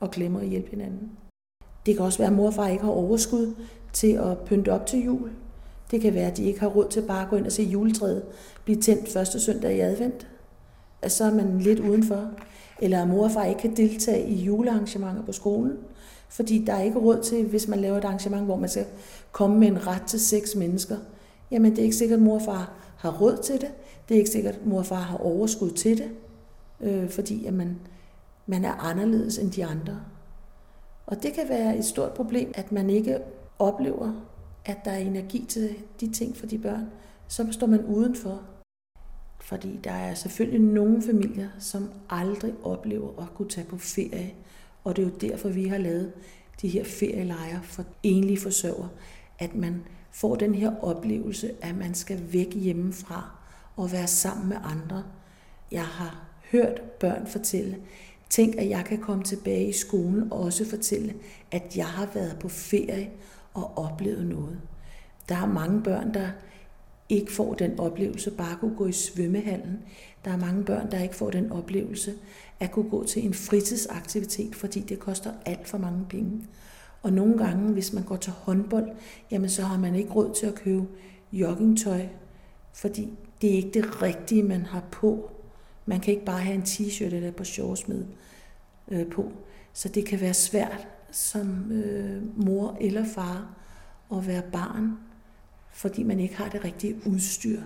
[0.00, 1.10] og glemmer at hjælpe hinanden.
[1.86, 3.54] Det kan også være, at mor og far ikke har overskud
[3.92, 5.30] til at pynte op til jul.
[5.90, 7.62] Det kan være, at de ikke har råd til bare at gå ind og se
[7.62, 8.22] juletræet
[8.64, 10.26] blive tændt første søndag i advent.
[11.02, 12.30] At så er man lidt udenfor.
[12.80, 15.72] Eller at mor og far ikke kan deltage i julearrangementer på skolen.
[16.28, 18.86] Fordi der er ikke råd til, hvis man laver et arrangement, hvor man skal
[19.32, 20.96] komme med en ret til seks mennesker.
[21.50, 23.70] Jamen det er ikke sikkert, at mor og far har råd til det.
[24.08, 26.10] Det er ikke sikkert, at mor og far har overskud til det.
[26.80, 27.76] Øh, fordi at man,
[28.46, 30.00] man er anderledes end de andre.
[31.06, 33.18] Og det kan være et stort problem, at man ikke
[33.58, 34.12] oplever,
[34.68, 36.90] at der er energi til de ting for de børn.
[37.28, 38.42] Så står man udenfor.
[39.40, 44.34] Fordi der er selvfølgelig nogle familier, som aldrig oplever at kunne tage på ferie.
[44.84, 46.12] Og det er jo derfor, vi har lavet
[46.62, 48.88] de her ferielejre for enlige forsørger.
[49.38, 53.30] At man får den her oplevelse, at man skal væk hjemmefra
[53.76, 55.04] og være sammen med andre.
[55.72, 57.78] Jeg har hørt børn fortælle,
[58.30, 61.14] tænk at jeg kan komme tilbage i skolen og også fortælle,
[61.50, 63.10] at jeg har været på ferie
[63.58, 64.60] og oplevet noget.
[65.28, 66.28] Der er mange børn, der
[67.08, 69.78] ikke får den oplevelse bare at kunne gå i svømmehallen.
[70.24, 72.14] Der er mange børn, der ikke får den oplevelse
[72.60, 76.42] at kunne gå til en fritidsaktivitet, fordi det koster alt for mange penge.
[77.02, 78.88] Og nogle gange, hvis man går til håndbold,
[79.30, 80.86] jamen så har man ikke råd til at købe
[81.32, 82.06] joggingtøj,
[82.72, 85.30] fordi det er ikke det rigtige, man har på.
[85.86, 88.04] Man kan ikke bare have en t-shirt eller på shorts med
[88.88, 89.32] øh, på.
[89.72, 93.54] Så det kan være svært som øh, mor eller far
[94.12, 94.98] at være barn,
[95.72, 97.60] fordi man ikke har det rigtige udstyr.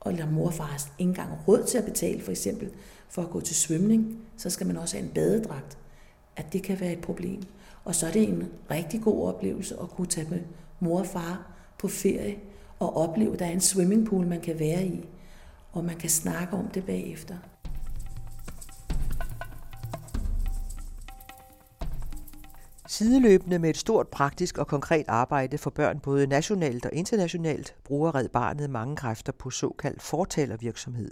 [0.00, 2.70] Og eller mor og far har ikke engang råd til at betale for eksempel
[3.08, 5.78] for at gå til svømning, så skal man også have en badedragt.
[6.36, 7.42] At det kan være et problem.
[7.84, 10.40] Og så er det en rigtig god oplevelse at kunne tage med
[10.80, 12.38] mor og far på ferie
[12.78, 15.08] og opleve, at der er en swimmingpool, man kan være i,
[15.72, 17.36] og man kan snakke om det bagefter.
[22.96, 28.14] Sideløbende med et stort praktisk og konkret arbejde for børn både nationalt og internationalt, bruger
[28.14, 31.10] Red Barnet mange kræfter på såkaldt fortalervirksomhed.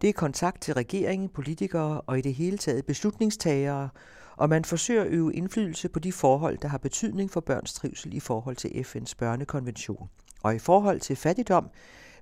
[0.00, 3.88] Det er kontakt til regeringen, politikere og i det hele taget beslutningstagere,
[4.36, 8.14] og man forsøger at øve indflydelse på de forhold, der har betydning for børns trivsel
[8.14, 10.08] i forhold til FN's børnekonvention.
[10.42, 11.70] Og i forhold til fattigdom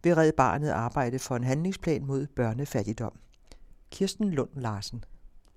[0.03, 3.13] vil Red Barnet arbejde for en handlingsplan mod børnefattigdom.
[3.91, 5.05] Kirsten Lund Larsen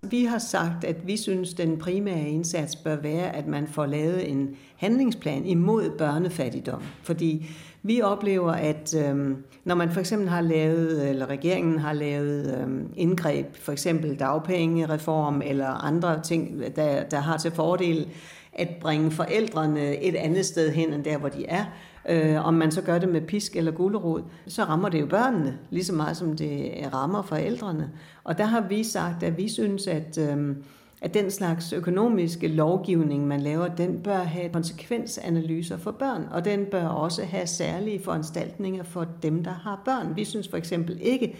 [0.02, 3.86] vi har sagt, at vi synes, at den primære indsats bør være, at man får
[3.86, 6.84] lavet en handlingsplan imod børnefattigdom.
[7.04, 7.50] Fordi
[7.84, 12.86] vi oplever, at øh, når man for eksempel har lavet, eller regeringen har lavet øh,
[12.96, 18.08] indgreb, for eksempel dagpengereform eller andre ting, der, der har til fordel
[18.54, 21.66] at bringe forældrene et andet sted hen end der, hvor de er,
[22.10, 25.58] øh, om man så gør det med pisk eller gulerod, så rammer det jo børnene,
[25.70, 27.92] lige så meget som det øh, rammer forældrene.
[28.24, 30.56] Og der har vi sagt, at vi synes, at, øh,
[31.02, 36.66] at den slags økonomiske lovgivning, man laver, den bør have konsekvensanalyser for børn, og den
[36.66, 40.16] bør også have særlige foranstaltninger for dem, der har børn.
[40.16, 41.36] Vi synes for eksempel ikke,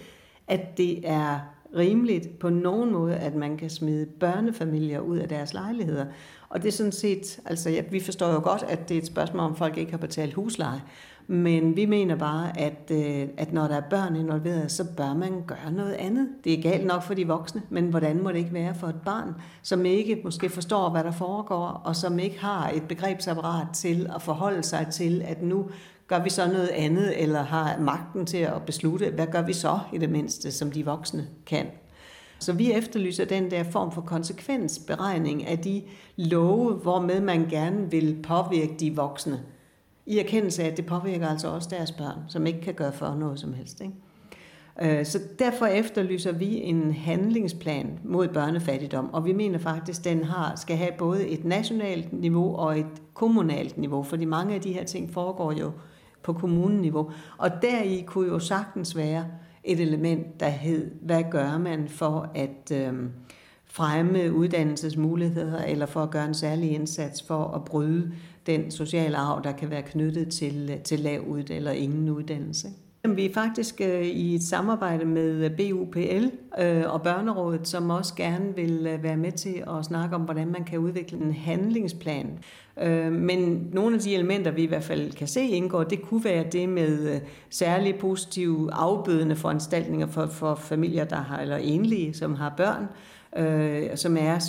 [0.48, 1.40] at det er
[1.78, 6.06] rimeligt på nogen måde, at man kan smide børnefamilier ud af deres lejligheder.
[6.50, 9.08] Og det er sådan set, altså ja, vi forstår jo godt, at det er et
[9.08, 10.82] spørgsmål om, folk ikke har betalt husleje.
[11.28, 15.44] Men vi mener bare, at, øh, at når der er børn involveret, så bør man
[15.48, 16.30] gøre noget andet.
[16.44, 19.02] Det er galt nok for de voksne, men hvordan må det ikke være for et
[19.06, 24.10] barn, som ikke måske forstår, hvad der foregår, og som ikke har et begrebsapparat til
[24.16, 25.70] at forholde sig til, at nu
[26.08, 29.80] gør vi så noget andet, eller har magten til at beslutte, hvad gør vi så
[29.94, 31.66] i det mindste, som de voksne kan.
[32.40, 35.82] Så vi efterlyser den der form for konsekvensberegning af de
[36.16, 39.40] love, hvormed man gerne vil påvirke de voksne.
[40.06, 43.16] I erkendelse af, at det påvirker altså også deres børn, som ikke kan gøre for
[43.16, 43.82] noget som helst.
[43.82, 43.94] Ikke?
[44.82, 50.24] Øh, så derfor efterlyser vi en handlingsplan mod børnefattigdom, og vi mener faktisk, at den
[50.24, 54.74] har, skal have både et nationalt niveau og et kommunalt niveau, fordi mange af de
[54.74, 55.72] her ting foregår jo
[56.24, 57.12] på kommuneniveau.
[57.38, 59.26] Og deri kunne jo sagtens være
[59.64, 62.94] et element, der hed, hvad gør man for at øh,
[63.66, 68.12] fremme uddannelsesmuligheder, eller for at gøre en særlig indsats for at bryde
[68.46, 72.68] den sociale arv, der kan være knyttet til, øh, til lav ud eller ingen uddannelse.
[73.08, 76.26] Vi er faktisk øh, i et samarbejde med øh, BUPL
[76.60, 80.48] øh, og Børnerådet, som også gerne vil øh, være med til at snakke om, hvordan
[80.48, 82.40] man kan udvikle en handlingsplan.
[82.82, 86.24] Øh, men nogle af de elementer, vi i hvert fald kan se indgår, det kunne
[86.24, 92.36] være det med særlige positive afbødende foranstaltninger for, for familier, der har, eller enlige, som
[92.36, 92.88] har børn,
[93.98, 94.40] som er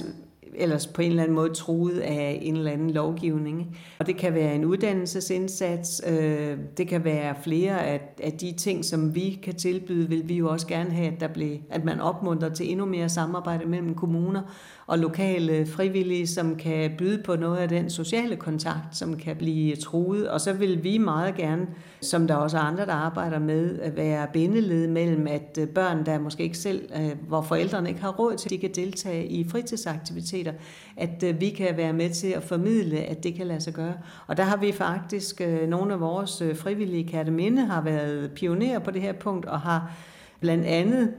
[0.55, 3.79] ellers på en eller anden måde truet af en eller anden lovgivning.
[3.99, 8.85] Og det kan være en uddannelsesindsats, øh, det kan være flere af, af de ting,
[8.85, 12.01] som vi kan tilbyde, vil vi jo også gerne have, at, der blev, at man
[12.01, 14.43] opmuntrer til endnu mere samarbejde mellem kommuner
[14.91, 19.77] og lokale frivillige, som kan byde på noget af den sociale kontakt, som kan blive
[19.77, 20.29] truet.
[20.29, 21.67] Og så vil vi meget gerne,
[22.01, 26.07] som der også er andre, der arbejder med, at være bindeled mellem, at øh, børn,
[26.07, 29.49] der måske ikke selv, øh, hvor forældrene ikke har råd til, de kan deltage i
[29.49, 30.53] fritidsaktiviteter,
[30.97, 33.95] at øh, vi kan være med til at formidle, at det kan lade sig gøre.
[34.27, 39.03] Og der har vi faktisk, nogle af vores frivillige katteminde har været pionerer på det
[39.03, 39.93] her punkt, og har
[40.41, 41.11] blandt andet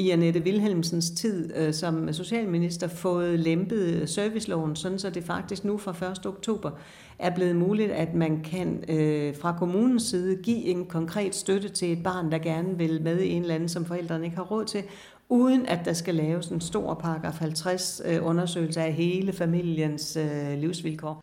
[0.00, 5.78] i Annette Wilhelmsens tid øh, som socialminister fået lempet serviceloven, sådan så det faktisk nu
[5.78, 6.26] fra 1.
[6.26, 6.70] oktober
[7.18, 11.92] er blevet muligt, at man kan øh, fra kommunens side give en konkret støtte til
[11.92, 14.64] et barn, der gerne vil med i en eller anden, som forældrene ikke har råd
[14.64, 14.82] til,
[15.28, 20.58] uden at der skal laves en stor paragraf 50 øh, undersøgelse af hele familiens øh,
[20.58, 21.20] livsvilkår.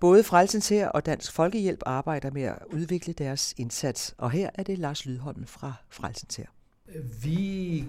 [0.00, 4.62] Både Frelsens her og Dansk Folkehjælp arbejder med at udvikle deres indsats, og her er
[4.62, 6.46] det Lars Lydholm fra Frelsens her.
[7.24, 7.84] Vi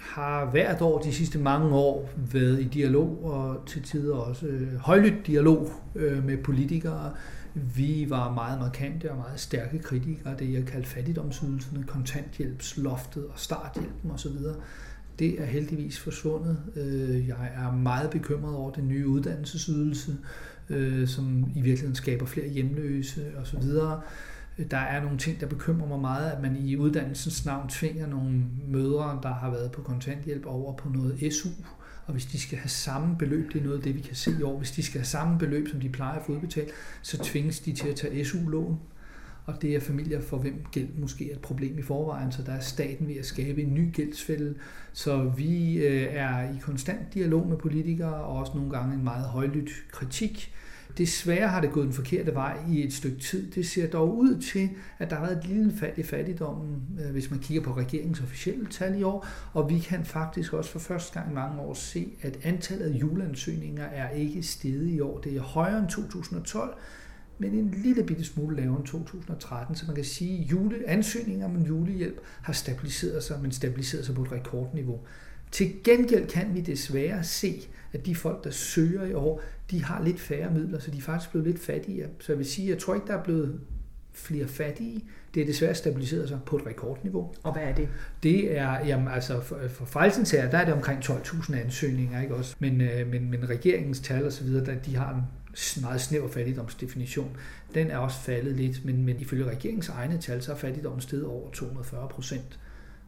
[0.00, 4.76] har hvert år de sidste mange år været i dialog, og til tider også øh,
[4.76, 7.12] højlydt dialog øh, med politikere.
[7.54, 13.38] Vi var meget markante og meget stærke kritikere af det, jeg kaldte fattigdomsydelserne, kontanthjælpsloftet og
[13.38, 14.36] starthjælpen osv.
[15.18, 16.58] Det er heldigvis forsvundet.
[16.76, 20.16] Øh, jeg er meget bekymret over den nye uddannelsesydelse,
[20.68, 23.62] øh, som i virkeligheden skaber flere hjemløse osv.
[24.70, 28.44] Der er nogle ting, der bekymrer mig meget, at man i uddannelsens navn tvinger nogle
[28.68, 31.48] mødre, der har været på kontanthjælp, over på noget SU.
[32.06, 34.30] Og hvis de skal have samme beløb, det er noget af det, vi kan se
[34.40, 36.70] i år, hvis de skal have samme beløb, som de plejer at få udbetalt,
[37.02, 38.78] så tvinges de til at tage SU-lån.
[39.46, 42.52] Og det er familier, for hvem gæld måske er et problem i forvejen, så der
[42.52, 44.54] er staten ved at skabe en ny gældsfælde.
[44.92, 49.24] Så vi øh, er i konstant dialog med politikere, og også nogle gange en meget
[49.24, 50.52] højlydt kritik
[50.98, 53.50] Desværre har det gået den forkerte vej i et stykke tid.
[53.50, 57.10] Det ser dog ud til, at der har været et lille fald i fattigdommen, øh,
[57.10, 60.78] hvis man kigger på regeringens officielle tal i år, og vi kan faktisk også for
[60.78, 65.18] første gang i mange år se, at antallet af juleansøgninger er ikke steget i år.
[65.20, 66.74] Det er højere end 2012,
[67.38, 71.62] men en lille bitte smule lavere end 2013, så man kan sige, at juleansøgninger om
[71.62, 75.00] julehjælp har stabiliseret sig, men stabiliseret sig på et rekordniveau.
[75.50, 80.02] Til gengæld kan vi desværre se, at de folk, der søger i år, de har
[80.04, 82.08] lidt færre midler, så de er faktisk blevet lidt fattigere.
[82.20, 83.60] Så jeg vil sige, jeg tror ikke, der er blevet
[84.12, 85.04] flere fattige.
[85.34, 87.34] Det er desværre stabiliseret sig på et rekordniveau.
[87.42, 87.88] Og hvad er det?
[88.22, 92.34] Det er, jamen altså for, for Frelsens her, der er det omkring 12.000 ansøgninger, ikke
[92.34, 92.56] også?
[92.58, 95.22] Men, øh, men, men regeringens tal og så videre, der, de har en
[95.82, 97.36] meget snæver fattigdomsdefinition.
[97.74, 101.24] Den er også faldet lidt, men, men ifølge regeringens egne tal, så er fattigdommen steget
[101.24, 102.58] over 240 procent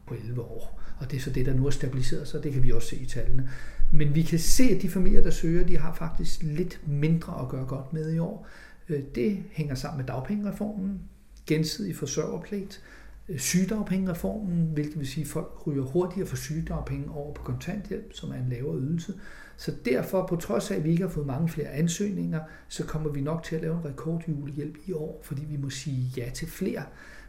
[0.07, 0.81] på 11 år.
[0.99, 2.95] Og det er så det, der nu er stabiliseret sig, det kan vi også se
[2.95, 3.49] i tallene.
[3.91, 7.49] Men vi kan se, at de familier, der søger, de har faktisk lidt mindre at
[7.49, 8.47] gøre godt med i år.
[8.89, 10.99] Øh, det hænger sammen med dagpengereformen,
[11.47, 12.81] gensidig forsørgerpligt,
[13.29, 18.31] øh, sygedagpengereformen, hvilket vil sige, at folk ryger hurtigere for sygedagpenge over på kontanthjælp, som
[18.31, 19.13] er en lavere ydelse.
[19.61, 23.09] Så derfor, på trods af, at vi ikke har fået mange flere ansøgninger, så kommer
[23.09, 26.47] vi nok til at lave en rekordjulehjælp i år, fordi vi må sige ja til
[26.47, 26.83] flere.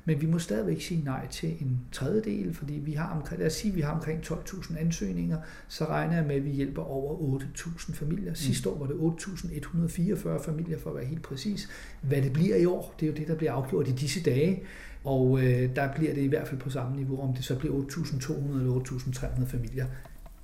[0.04, 3.52] Men vi må stadigvæk sige nej til en tredjedel, fordi vi har omkring, lad os
[3.52, 7.40] sige, at vi har omkring 12.000 ansøgninger, så regner jeg med, at vi hjælper over
[7.40, 8.30] 8.000 familier.
[8.30, 8.36] Mm.
[8.36, 11.68] Sidste år var det 8.144 familier, for at være helt præcis.
[12.02, 14.62] Hvad det bliver i år, det er jo det, der bliver afgjort i disse dage.
[15.04, 17.82] Og øh, der bliver det i hvert fald på samme niveau, om det så bliver
[17.82, 19.86] 8.200 eller 8.300 familier.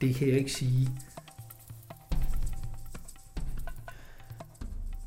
[0.00, 0.88] Det kan jeg ikke sige.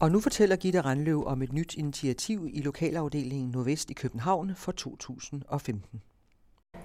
[0.02, 4.72] Og nu fortæller Gitte Randløv om et nyt initiativ i lokalafdelingen Nordvest i København for
[4.72, 6.02] 2015.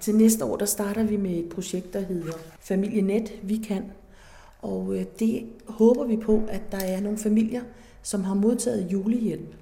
[0.00, 3.84] Til næste år der starter vi med et projekt, der hedder Familienet Vi Kan.
[4.62, 7.62] Og øh, det håber vi på, at der er nogle familier,
[8.02, 9.54] som har modtaget julehjælp,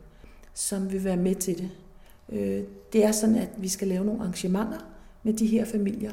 [0.54, 1.70] som vil være med til det.
[2.28, 4.78] Øh, det er sådan, at vi skal lave nogle arrangementer
[5.22, 6.12] med de her familier,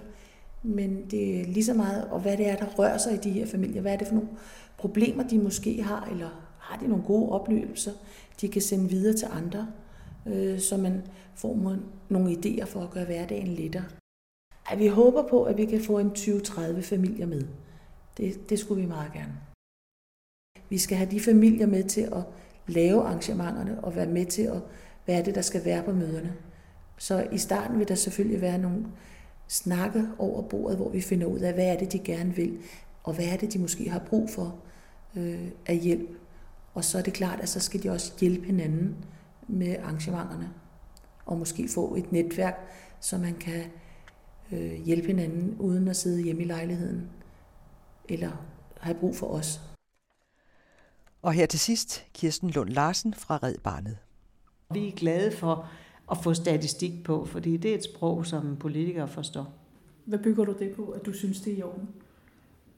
[0.64, 3.32] men det er lige så meget, og hvad det er, der rører sig i de
[3.32, 3.82] her familier.
[3.82, 4.30] Hvad er det for nogle
[4.78, 6.41] problemer, de måske har, eller
[6.72, 7.92] har de nogle gode oplevelser,
[8.42, 9.68] de kan sende videre til andre,
[10.26, 11.02] øh, så man
[11.36, 11.78] får
[12.10, 13.84] nogle idéer for at gøre hverdagen lettere.
[14.70, 17.44] Ej, vi håber på, at vi kan få en 20-30 familier med.
[18.18, 19.34] Det, det skulle vi meget gerne.
[20.70, 22.24] Vi skal have de familier med til at
[22.68, 24.62] lave arrangementerne og være med til at,
[25.06, 26.34] hvad er det, der skal være på møderne.
[26.98, 28.86] Så i starten vil der selvfølgelig være nogle
[29.48, 32.58] snakke over bordet, hvor vi finder ud af, hvad er det, de gerne vil,
[33.04, 34.56] og hvad er det, de måske har brug for
[35.18, 36.10] øh, af hjælp.
[36.74, 39.06] Og så er det klart, at så skal de også hjælpe hinanden
[39.48, 40.50] med arrangementerne.
[41.26, 42.56] Og måske få et netværk,
[43.02, 43.64] så man kan
[44.52, 47.10] øh, hjælpe hinanden uden at sidde hjemme i lejligheden.
[48.10, 48.32] Eller
[48.80, 49.62] have brug for os.
[51.22, 53.98] Og her til sidst, Kirsten Lund Larsen fra Red Barnet.
[54.74, 55.70] Vi er glade for
[56.12, 59.54] at få statistik på, fordi det er et sprog, som politikere forstår.
[60.06, 61.90] Hvad bygger du det på, at du synes, det er i orden?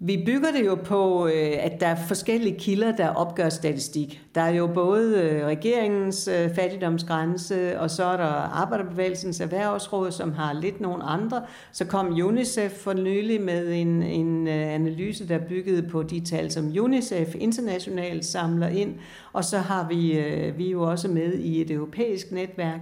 [0.05, 4.21] Vi bygger det jo på, øh, at der er forskellige kilder, der opgør statistik.
[4.35, 8.25] Der er jo både øh, regeringens øh, fattigdomsgrænse, og så er der
[8.61, 11.41] Arbejderbevægelsens Erhvervsråd, som har lidt nogle andre.
[11.71, 16.65] Så kom UNICEF for nylig med en, en analyse, der byggede på de tal, som
[16.79, 18.95] UNICEF internationalt samler ind.
[19.33, 20.23] Og så har vi,
[20.57, 22.79] vi er jo også med i et europæisk netværk,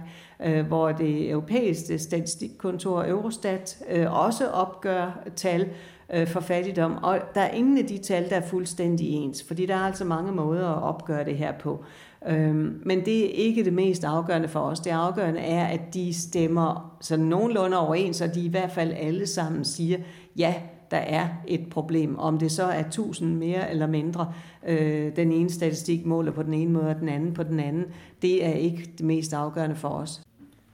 [0.68, 5.68] hvor det europæiske statistikkontor Eurostat også opgør tal
[6.12, 6.98] øh, for fattigdom.
[7.02, 10.04] Og der er ingen af de tal, der er fuldstændig ens, fordi der er altså
[10.04, 11.84] mange måder at opgøre det her på.
[12.28, 14.80] Øhm, men det er ikke det mest afgørende for os.
[14.80, 19.26] Det afgørende er, at de stemmer så nogenlunde overens, og de i hvert fald alle
[19.26, 19.98] sammen siger,
[20.36, 20.54] ja,
[20.90, 22.18] der er et problem.
[22.18, 24.32] Om det så er 1000 mere eller mindre,
[24.66, 27.84] øh, den ene statistik måler på den ene måde, og den anden på den anden,
[28.22, 30.22] det er ikke det mest afgørende for os.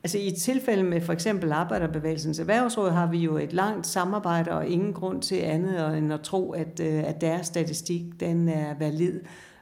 [0.04, 4.50] Altså i et tilfælde med for eksempel Arbejderbevægelsens Erhvervsråd har vi jo et langt samarbejde
[4.50, 8.74] og ingen grund til andet end at tro, at, øh, at deres statistik den er
[8.78, 9.20] valid.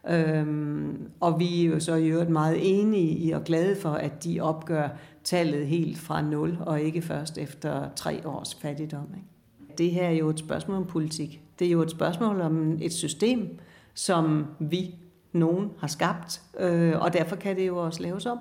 [0.08, 4.24] Øhm, og vi er jo så i øvrigt meget enige i og glade for, at
[4.24, 4.88] de opgør
[5.24, 9.06] tallet helt fra nul og ikke først efter tre års fattigdom.
[9.16, 9.78] Ikke?
[9.78, 11.42] Det her er jo et spørgsmål om politik.
[11.58, 13.58] Det er jo et spørgsmål om et system,
[13.94, 14.94] som vi,
[15.32, 18.38] nogen, har skabt, øh, og derfor kan det jo også laves om.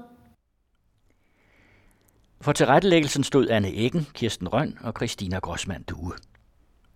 [2.46, 6.12] For tilrettelæggelsen stod Anne Eggen, Kirsten Røn og Christina Grossmann Due.